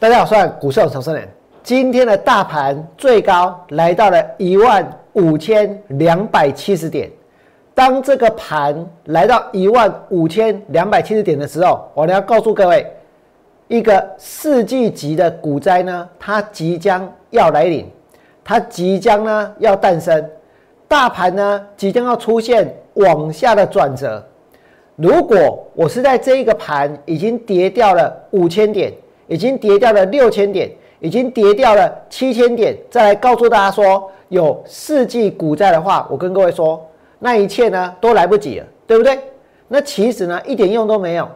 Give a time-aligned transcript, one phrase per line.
[0.00, 1.28] 大家好，我是股市投资人。
[1.60, 7.10] 今天的大盘最高来到了一万五千两百七十点。
[7.74, 12.86] 当这个盘来到一万五千两百七十点的时候，我要告诉各位，
[13.66, 17.84] 一个世纪级的股灾呢，它即将要来临，
[18.44, 20.24] 它即将呢要诞生，
[20.86, 24.24] 大盘呢即将要出现往下的转折。
[24.94, 28.92] 如果我是在这一个盘已经跌掉了五千点。
[29.28, 30.68] 已经跌掉了六千点，
[30.98, 36.84] 已经跌掉了七千点，再来告诉大家说有四季股灾的话，我跟各位说，
[37.18, 39.18] 那一切呢都来不及了，对不对？
[39.68, 41.28] 那其实呢一点用都没有。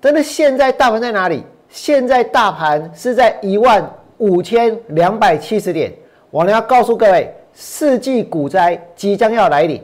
[0.00, 1.42] 但是现在大盘在哪里？
[1.68, 5.92] 现在大盘是在一万五千两百七十点。
[6.30, 9.80] 我呢要告诉各位，四季股灾即将要来临。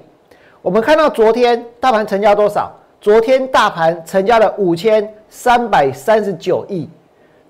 [0.60, 2.72] 我们看到昨天大盘成交多少？
[3.00, 6.88] 昨天大盘成交了五千三百三十九亿。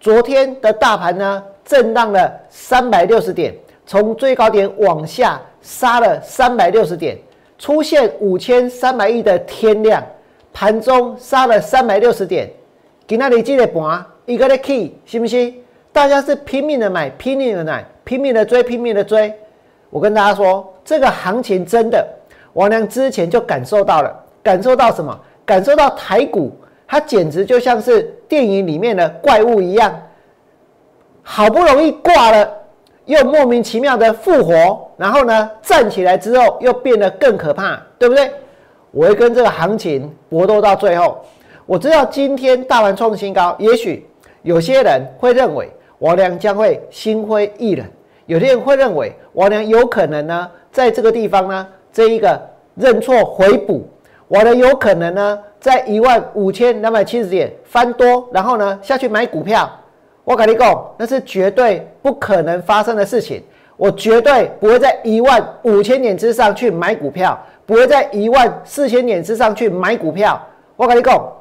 [0.04, 3.54] 昨天的大盘呢，震荡了三百六十点，
[3.86, 7.16] 从最高点往下杀了三百六十点，
[7.58, 10.04] 出现五千三百亿的天量，
[10.52, 12.50] 盘中杀了三百六十点。
[13.06, 15.58] 今天你记得盘一个的 key，信不信？
[15.90, 19.32] 大家是拼命的买，拼命的买，拼命的追，拼命的追。
[19.88, 22.06] 我跟大家说，这个行情真的，
[22.52, 25.18] 王良之前就感受到了，感受到什么？
[25.46, 26.54] 感受到台股。
[26.94, 29.92] 它简直就像是电影里面的怪物一样，
[31.24, 32.48] 好不容易挂了，
[33.06, 38.30] 又莫名其妙的复活，然后呢站起来之后又变得更可怕，对不对？
[38.92, 41.18] 我会跟这个行情搏斗到最后。
[41.66, 44.06] 我知道今天大盘创新高，也许
[44.42, 47.84] 有些人会认为王良将会心灰意冷，
[48.26, 52.40] 有些人会认为王良有可能呢在这个地方呢这一个
[52.76, 53.84] 认错回补，
[54.28, 55.40] 王良有可能呢。
[55.64, 59.66] 在一万五千两百七十点翻多，然后呢下去买股票，
[60.22, 63.42] 我跟你讲，那是绝对不可能发生的事情。
[63.78, 70.38] 我绝对不会在一万五千点之上去买股票，不会在一万四千点之上去买股票。
[70.76, 71.32] 我跟你讲，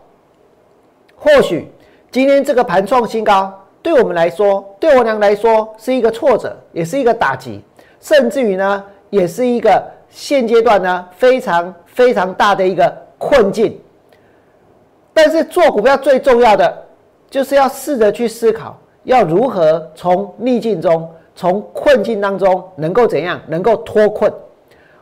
[1.18, 1.70] 或许
[2.10, 7.62] 今天这个盘创新高，对我们来说，对我娘来说是一个挫折，也是一个打击，
[8.00, 13.78] 甚至于呢，也是一个现阶段呢非常非常大的一个困境。
[15.14, 16.86] 但是做股票最重要的，
[17.30, 24.32] 就是要试着去思考，要如何从逆境中、从困境当中能够怎样能够脱困。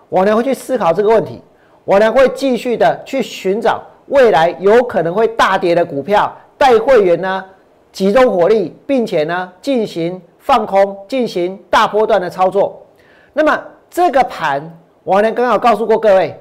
[0.10, 1.42] 我呢会去思考这个问题，
[1.86, 7.46] 我呢会继续的去寻找未来有可能会大跌的股票，带会员呢
[7.94, 12.86] 集中火力，并且呢进行放空，进行大波段的操作。
[13.32, 13.58] 那么
[13.90, 14.62] 这个盘，
[15.06, 16.38] 我呢刚好告诉过各位，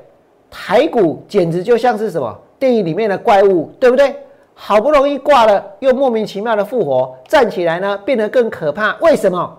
[0.51, 2.37] 台股简直就像是什么？
[2.61, 4.15] 电影里面的怪物，对不对？
[4.55, 8.95] 好不容易挂了，又莫名其妙的复活，站起来呢，变得更可怕。
[9.01, 9.59] 为什么？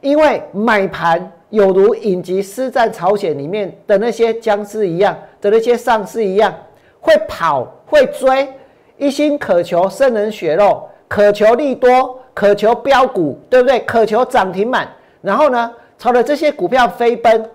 [0.00, 6.52] 因为买盘有如影集《师战朝鲜》里面的那些僵尸一样的那些丧尸一样，
[7.00, 8.52] 会跑会追，
[8.98, 13.78] 一心渴求生人血肉，渴求利多，渴求标股，对不对？
[13.80, 14.88] 渴求涨停板，
[15.20, 17.48] 然后呢，朝着这些股票飞奔。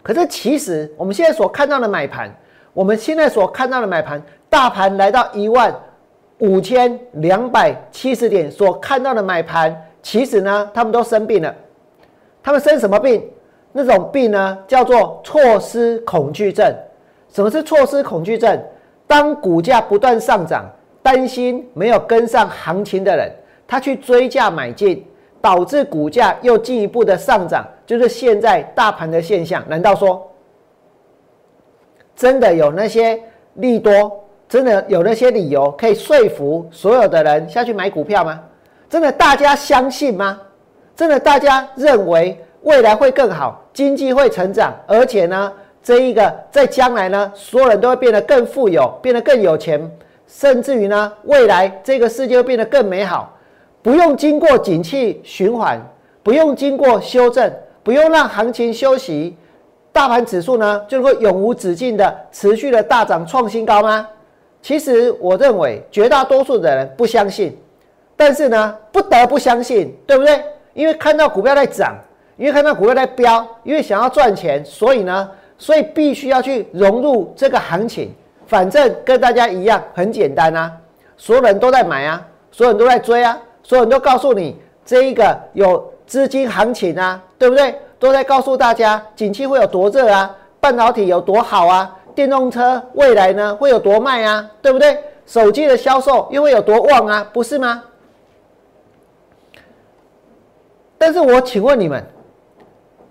[0.00, 2.32] 可是其实我们现在所看到的买盘。
[2.78, 5.74] 我们现在所看到的买盘，大盘来到一万
[6.38, 11.52] 五千两百七十点，所看到的买盘，其实呢，他们都生病了。
[12.40, 13.28] 他们生什么病？
[13.72, 16.72] 那种病呢，叫做错失恐惧症。
[17.28, 18.56] 什么是错失恐惧症？
[19.08, 20.64] 当股价不断上涨，
[21.02, 23.28] 担心没有跟上行情的人，
[23.66, 25.04] 他去追价买进，
[25.40, 29.64] 导致股价又进一步的上涨，就是现在大盘的现象。
[29.66, 30.27] 难道说？
[32.18, 33.16] 真的有那些
[33.54, 38.40] 利多，真的有那些理由可以说服所有的人下去买股票吗？
[38.90, 40.40] 真的大家相信吗？
[40.96, 49.80] 真的大家认为未来会更好，经济会成长，而且呢，这一个在将来呢，所有人都会变得更富有，变得更有钱，
[50.26, 53.32] 甚至于呢，未来这个世界会变得更美好，
[53.80, 55.80] 不用经过景气循环，
[56.24, 57.48] 不用经过修正，
[57.84, 59.36] 不用让行情休息。
[59.98, 64.06] 大盘指数呢，就会永无止境的持续的大涨创新高吗？
[64.62, 67.58] 其实我认为绝大多数的人不相信，
[68.16, 70.40] 但是呢，不得不相信，对不对？
[70.72, 71.98] 因为看到股票在涨，
[72.36, 75.28] 因为看到股票在飙，因为想要赚钱，所以呢，
[75.58, 78.14] 所以必须要去融入这个行情。
[78.46, 80.72] 反正跟大家一样，很简单啊，
[81.16, 84.56] 所有人都在买啊，所有人都在追啊，所有人都告诉你
[84.86, 87.74] 这一个有资金行情啊，对不对？
[87.98, 94.98] 都在告诉大家，景气会有多热啊，半导体有多好啊，电动车未来呢会有多卖啊，对不对？
[95.26, 97.82] 手机的销售又会有多旺啊，不是吗？
[100.96, 102.04] 但是我请问你们，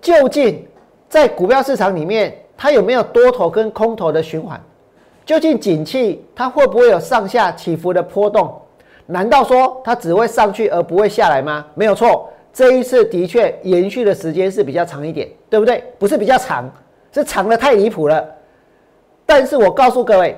[0.02, 0.68] 究竟
[1.08, 4.60] 在股票市场里面，它有没有多头跟空头的循环？
[5.26, 8.60] 究竟景气它会不会有上下起伏的波动？
[9.06, 11.66] 难道说它只会上去而不会下来吗？
[11.76, 15.84] 没有错，这一次的确延续的时间是比较长一点，对不对？
[16.00, 16.68] 不是比较长，
[17.14, 18.28] 是长的太离谱了。
[19.28, 20.36] 但是我告诉各位，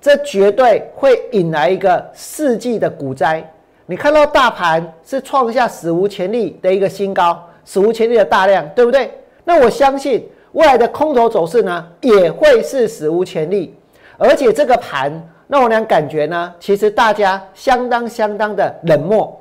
[0.00, 3.48] 这绝对会引来一个世纪的股灾。
[3.86, 9.08] 你看到大盘是创下史无前例的一个新高，史无前例的大量，对不对？
[9.44, 13.72] 那我相信未来的空头走势呢，也会是史无前例。
[14.18, 15.12] 而且这个盘
[15.46, 19.40] 让我俩感觉呢，其实大家相当相当的冷漠。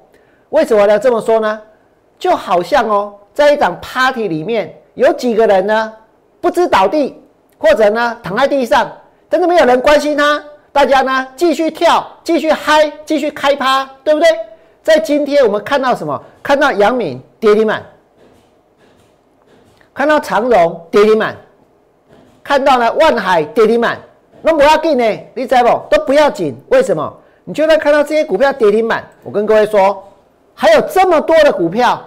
[0.49, 0.99] 为什么要？
[0.99, 1.59] 这么说呢？
[2.19, 5.93] 就好像哦，在一场 party 里面，有几个人呢
[6.41, 7.19] 不知倒地，
[7.57, 8.91] 或者呢躺在地上，
[9.29, 10.43] 但是没有人关心他。
[10.71, 14.29] 大家呢继续跳，继续嗨，继续开趴，对不对？
[14.83, 16.21] 在今天我们看到什么？
[16.43, 17.83] 看到阳明跌停板，
[19.93, 21.35] 看到长荣跌停板，
[22.43, 23.97] 看到了万海跌停板，
[24.41, 25.69] 那不要紧呢，你知不？
[25.89, 27.17] 都不要紧，为什么？
[27.45, 30.03] 你就算看到这些股票跌停板，我跟各位说，
[30.53, 31.99] 还有这么多的股票，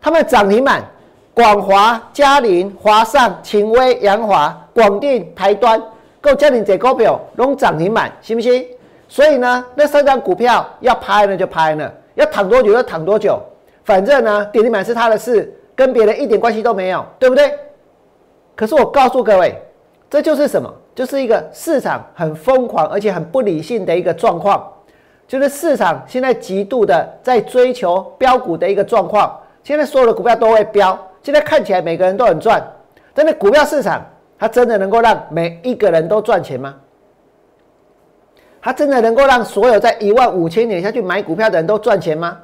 [0.00, 0.82] 他们涨停板，
[1.34, 5.82] 广华、嘉林、华上、秦威、扬华、广电、台端。
[6.20, 8.66] 够叫你这股票拢涨停板，信不信？
[9.06, 13.40] 所以呢，那三张股票要拍呢就拍呢，要躺多久就躺多久，
[13.84, 17.56] 反正呢，跌停板是他的事，跟别人一点关系都没有，对不对？
[18.56, 19.56] 可是我告诉各位，
[20.10, 20.68] 这就是什么？
[20.92, 24.68] 就是一个市场很疯狂而且很不理性的一个状况，
[25.28, 29.38] 就是市场现在极度的在追求标股的一个状况。
[29.68, 32.58] 现在所有的股票都会飙，现在看起来每个人都很赚，
[33.12, 34.02] 但是股票市场。
[34.38, 36.74] 它真的能够让每一个人都赚钱吗？
[38.62, 42.38] 它真的能够让所有在一万五千点下去买股票的人都赚钱吗？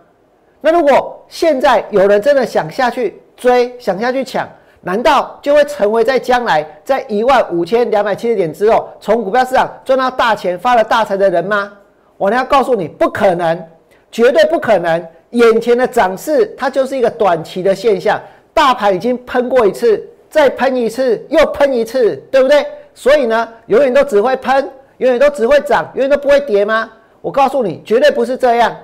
[0.60, 4.46] 那如果现在有人真的想下去追，想下去抢，
[4.82, 11.72] 难道就会成为在将来在一万五千两百七十点之后，从股票市场赚到大钱、发了大财的人吗？
[12.18, 13.66] 我呢要告诉你，不可能，
[14.10, 15.02] 绝对不可能。
[15.34, 18.20] 眼前的涨势，它就是一个短期的现象，
[18.52, 20.02] 大盘已经喷过一次。
[20.30, 22.66] 再喷一次，又喷一次，对不对？
[22.92, 26.90] 所以呢，永远都只会喷，永远都只会涨，永远都不会跌吗？
[27.20, 28.76] 我告诉你，绝对不是这样。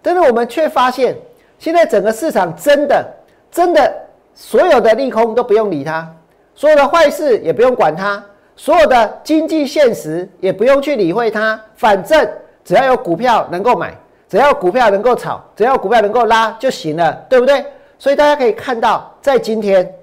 [0.00, 1.16] 但是我们却发现，
[1.58, 3.04] 现在整个市场真的、
[3.50, 3.92] 真的，
[4.32, 6.08] 所有的利空都不用理它，
[6.54, 11.60] 所有的坏事也不用管它，所有的经济现实也不用去理会它。
[11.74, 12.24] 反正
[12.64, 13.92] 只要有股票能够买，
[14.32, 17.62] 只要股票能够炒，只要股票能够拉就行了，对不对？
[17.98, 19.94] 所以大家可以看到，在今天。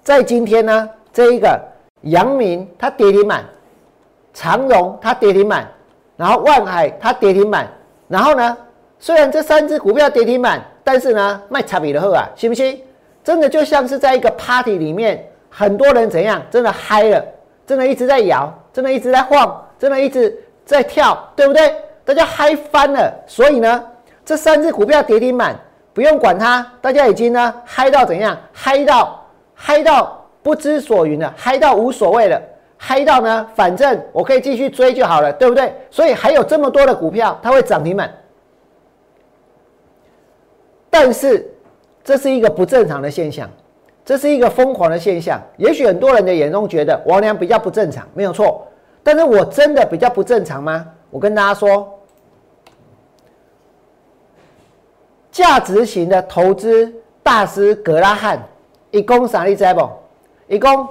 [0.00, 1.60] 在今天呢，这一个
[2.02, 3.44] 阳明它跌停板，
[4.32, 5.68] 长荣它跌停板，
[6.16, 7.66] 然后万海它跌停板，
[8.06, 8.56] 然后呢，
[9.00, 12.80] 虽然这三只股票跌停板，但是呢卖差比的好啊，信不信？
[13.24, 17.24] 真的就像是在一个 party 里面，很多人怎样，真的嗨了，
[17.66, 21.74] 真的一直在摇，真的一直在晃，真的一直在跳，对不对？
[22.04, 23.84] 大家嗨翻了，所以呢，
[24.24, 25.56] 这三只股票跌停板，
[25.92, 29.18] 不用管它，大家已经呢嗨到怎样，嗨到。
[29.54, 32.42] 嗨到不知所云了，嗨到无所谓了，
[32.76, 35.72] 嗨到呢，反正我可以继续追就好了，对不对？
[35.88, 38.12] 所以还有这么多的股票，它会涨停板。
[40.90, 41.48] 但是
[42.02, 43.48] 这是一个不正常的现象，
[44.04, 45.40] 这是一个疯狂的现象。
[45.58, 48.66] 也许很多人的眼中觉得王良比较不正常，没有错。
[49.04, 50.84] 但是我真的比较不正常吗？
[51.12, 51.92] 我跟大家说，
[55.30, 56.90] 价值型的投资
[57.22, 58.42] 大师格拉汉。
[58.90, 59.88] 一共啥例子不？
[60.48, 60.88] 一共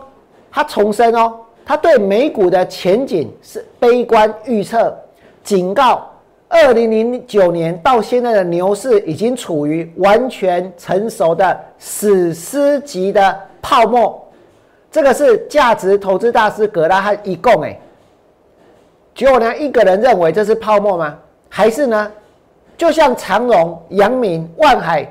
[0.52, 4.96] 他重申哦，他对美股的前景是悲观预测，
[5.44, 6.08] 警告
[6.48, 14.24] 二零零九年到现在的牛市已经处于完全成熟的史诗级的泡沫。
[14.92, 17.80] 这个是价值投资大师格拉汉一共哎，
[19.14, 21.18] 只有呢一个人认为这是泡沫吗？
[21.50, 22.12] 还是呢？
[22.78, 25.04] 就像长荣、阳明、万海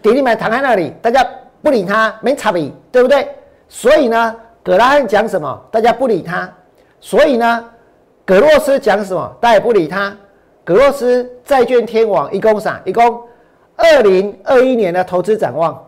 [0.00, 1.26] 跌停板躺在那里，大家。
[1.60, 3.28] 不理他没差别，对不对？
[3.68, 6.48] 所以呢，葛拉汉讲什么，大家不理他。
[7.00, 7.68] 所以呢，
[8.24, 10.16] 葛洛斯讲什么，大家也不理他。
[10.62, 12.80] 葛洛斯债券天王一共啥？
[12.84, 13.22] 一共
[13.74, 15.84] 二零二一年的投资展望。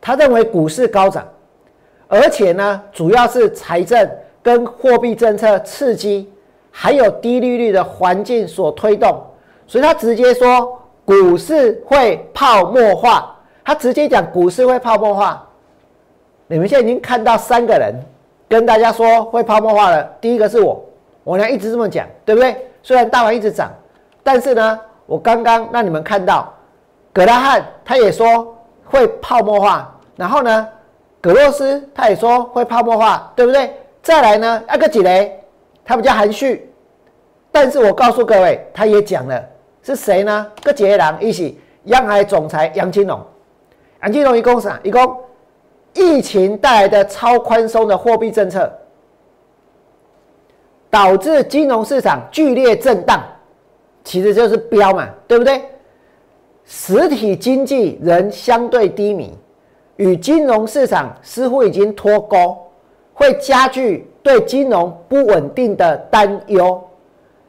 [0.00, 1.24] 他认为股市高涨，
[2.08, 4.10] 而且呢，主要是财政
[4.42, 6.30] 跟货币政策刺激，
[6.70, 9.22] 还有低利率的环境所推动。
[9.66, 13.28] 所以他直接说，股市会泡沫化。
[13.64, 15.40] 他直接讲股市会泡沫化，
[16.48, 17.94] 你们现在已经看到三个人
[18.48, 20.02] 跟大家说会泡沫化了。
[20.20, 20.84] 第一个是我，
[21.22, 22.56] 我呢一直这么讲，对不对？
[22.82, 23.70] 虽然大盘一直涨，
[24.24, 26.52] 但是呢，我刚刚让你们看到
[27.12, 28.52] 葛拉汉他也说
[28.84, 30.68] 会泡沫化，然后呢，
[31.20, 33.72] 葛洛斯他也说会泡沫化，对不对？
[34.02, 35.40] 再来呢，阿个几雷，
[35.84, 36.68] 他比较含蓄，
[37.52, 39.40] 但是我告诉各位，他也讲了
[39.82, 40.46] 是谁呢？
[40.64, 43.20] 个杰郎一起，央行总裁杨金龙，
[44.02, 44.80] 杨金龙一共啥？
[44.82, 45.16] 一共
[45.94, 48.72] 疫情带来的超宽松的货币政策，
[50.90, 53.22] 导致金融市场剧烈震荡，
[54.02, 55.62] 其实就是标嘛，对不对？
[56.64, 59.32] 实体经济仍相对低迷，
[59.96, 62.56] 与金融市场似乎已经脱钩。
[63.14, 66.82] 会加剧对金融不稳定的担忧。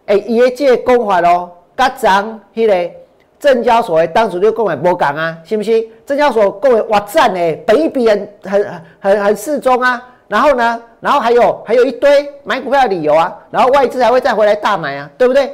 [0.06, 2.92] 哎，业界公法咯，甲涨迄个
[3.40, 5.88] 证交所的当初就讲的无讲啊，是不是？
[6.06, 10.10] 证交所讲的哇赞呢，本一比很很很很适中啊。
[10.28, 13.38] 然后呢，然后还有还有一堆买股票的理由啊。
[13.50, 15.54] 然后外资还会再回来大买啊，对不对？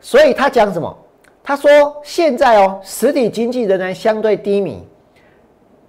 [0.00, 0.96] 所以他讲什么？
[1.42, 4.86] 他说现在哦，实体经济仍然相对低迷，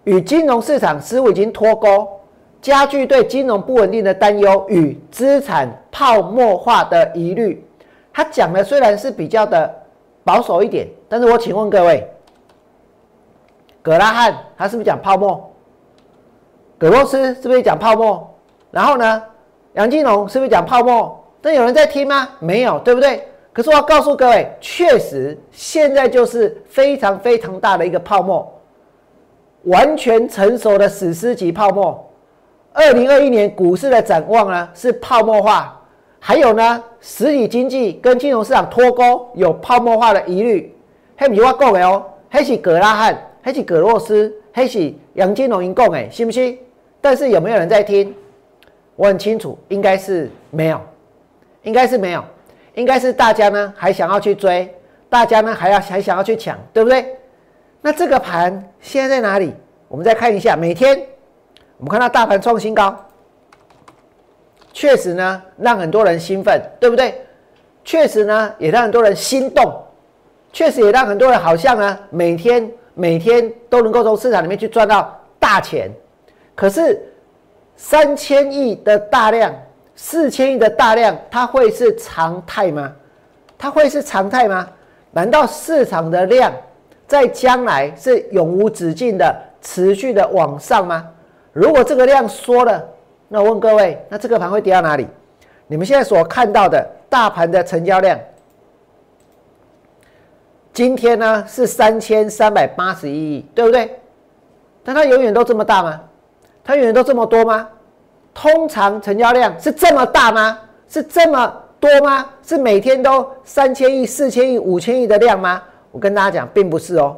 [0.03, 2.18] 与金融市场似乎已经脱钩。
[2.61, 7.65] 加剧对金融不稳定的担忧与资产泡沫化的疑虑，
[8.11, 9.73] 他讲的虽然是比较的
[10.23, 12.05] 保守一点，但是我请问各位，
[13.81, 15.49] 葛拉汉他是不是讲泡沫？
[16.77, 18.29] 葛洛斯是不是讲泡沫？
[18.71, 19.23] 然后呢，
[19.73, 21.17] 杨金龙是不是讲泡沫？
[21.41, 22.27] 但有人在听吗？
[22.39, 23.25] 没有，对不对？
[23.53, 28.53] 可是我要告诉各位，确实现在就是非常非常大的一个泡沫，
[29.63, 32.05] 完全成熟的史诗级泡沫。
[32.73, 35.77] 二零二一年股市的展望呢是泡沫化，
[36.19, 40.73] 还有呢实体经济跟金融市场脱钩，有泡沫化的疑虑。
[41.17, 46.57] 黑不是我讲的哦，黑是格拉汉，黑是葛洛斯，黑是杨金龙讲的，信不信？
[47.01, 48.13] 但是有没有人在听？
[48.95, 50.79] 我很清楚，应该是没有，
[51.63, 52.23] 应该是没有，
[52.75, 54.73] 应该是大家呢还想要去追，
[55.09, 57.17] 大家呢还要还想要去抢，对不对？
[57.81, 59.53] 那这个盘现在在哪里？
[59.87, 61.01] 我们再看一下，每天。
[61.79, 62.93] 我们看到大盘创新高，
[64.73, 67.25] 确实呢让很多人兴奋，对不对？
[67.85, 69.81] 确实呢也让很多人心动，
[70.51, 75.89] 确实也让很多人好像呢每天每天都能够从市场里面去赚到大钱。
[76.53, 77.01] 可是
[77.77, 79.55] 三千亿的大量，
[79.95, 82.93] 四千亿的大量，它会是常态吗？
[83.57, 84.67] 它会是常态吗？
[85.11, 86.51] 难道市场的量
[87.07, 91.07] 在将来是永无止境的持续的往上吗？
[91.53, 92.87] 如果这个量缩了，
[93.27, 95.07] 那我问各位，那这个盘会跌到哪里？
[95.67, 98.19] 你们现在所看到的大盘的成交量，
[100.73, 103.99] 今天呢是三千三百八十一亿，对不对？
[104.83, 106.01] 但它永远都这么大吗？
[106.63, 107.67] 它永远都这么多吗？
[108.33, 110.59] 通常成交量是这么大吗？
[110.87, 112.25] 是这么多吗？
[112.41, 115.61] 是每天都三千亿、四千亿、五千亿的量吗？
[115.91, 117.17] 我跟大家讲，并不是哦。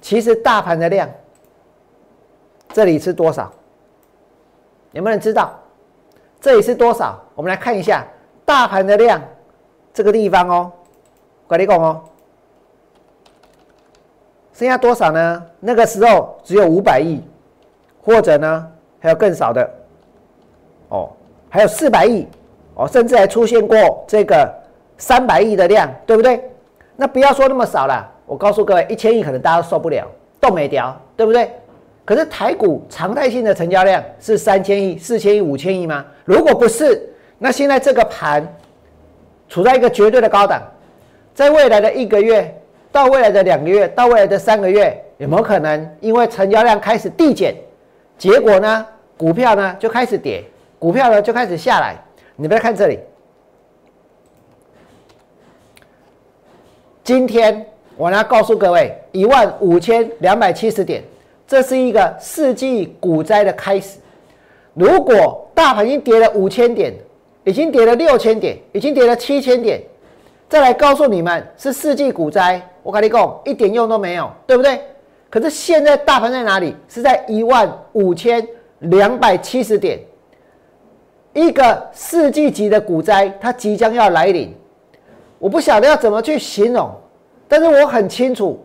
[0.00, 1.08] 其实大盘的量，
[2.72, 3.52] 这里是多少？
[4.98, 5.56] 有没有人知道
[6.40, 7.16] 这里是多少？
[7.36, 8.04] 我们来看一下
[8.44, 9.22] 大盘的量，
[9.94, 10.72] 这个地方哦，
[11.46, 12.02] 管理工哦，
[14.52, 15.46] 剩下多少呢？
[15.60, 17.22] 那个时候只有五百亿，
[18.02, 19.70] 或者呢还有更少的
[20.88, 21.08] 哦，
[21.48, 22.26] 还有四百亿
[22.74, 24.52] 哦，甚至还出现过这个
[24.96, 26.50] 三百亿的量，对不对？
[26.96, 30.04] 那不要说那么少了，我告诉各位，一千亿可能大家都受不了，
[30.40, 31.52] 动没掉，对不对？
[32.08, 36.02] 可是台股常态性的成交量是三千亿、四千亿、五千亿吗？
[36.24, 38.42] 如果不是，那现在这个盘
[39.46, 40.62] 处在一个绝对的高档，
[41.34, 42.58] 在未来的一个月
[42.90, 47.54] 到未来的两个月到未来的三个月，有没有可能因为成交量开始递减，
[48.16, 48.86] 结果呢，
[49.18, 50.42] 股票呢就开始跌，
[50.78, 51.94] 股票呢就开始下来？
[52.36, 53.00] 你不要看这里，
[57.04, 57.66] 今天
[57.98, 61.04] 我要告诉各位，一万五千两百七十点。
[61.48, 63.98] 这是一个世纪股灾的开始。
[64.74, 66.94] 如果大盘已经跌了五千点，
[67.42, 69.82] 已经跌了六千点，已经跌了七千点，
[70.46, 74.78] 再来告诉你们是世纪股灾，我跟你讲一点用都没有，对不对？
[75.30, 76.76] 可是现在大盘在哪里？
[76.86, 78.46] 是在一万五千
[78.80, 79.98] 两百七十点，
[81.32, 84.54] 一个世纪级的股灾，它即将要来临。
[85.38, 86.90] 我不晓得要怎么去形容，
[87.48, 88.62] 但是我很清楚。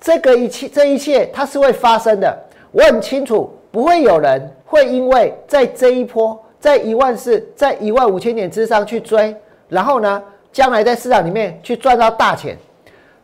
[0.00, 2.36] 这个一切，这一切它是会发生的。
[2.72, 9.36] 我很清楚，不会有人会因为在这一波，在一万四，在一万五千点之上去追，
[9.68, 12.56] 然后呢，将来在市场里面去赚到大钱。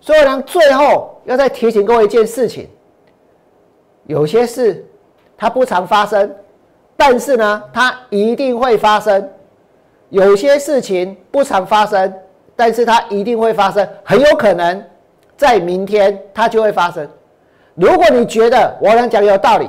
[0.01, 2.69] 所以呢，最后要再提醒各位一件事情：
[4.05, 4.85] 有些事
[5.39, 6.31] 它不常发生，
[6.97, 9.23] 但是呢，它一定会发生；
[10.11, 12.13] 有些事情不常发生，
[12.55, 14.85] 但是它一定会发生，很有可能。
[15.37, 17.09] 在明天它就会发生。
[17.75, 19.69] 如果你觉得我俩讲的有道理，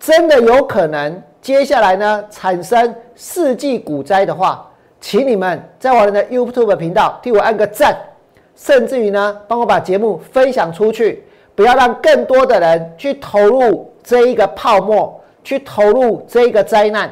[0.00, 4.68] 真的有可能接下来呢产生世纪股灾的话，
[5.00, 7.96] 请你们在我的 YouTube 频道替我按个赞，
[8.56, 17.10] 甚至于呢帮我把节目分享出去，不要让更多的人去投入这一个泡沫，去投入这一个灾难。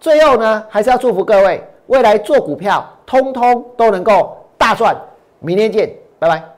[0.00, 4.96] 最后呢，还是要祝福各位未来做股票，通通都能够大赚。
[5.40, 6.57] 明天见，拜拜。